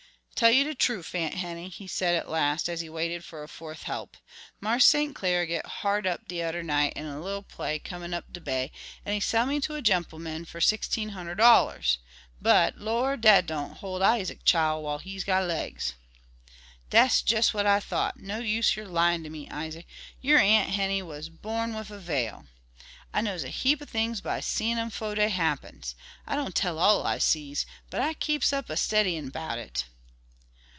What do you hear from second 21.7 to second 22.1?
wif a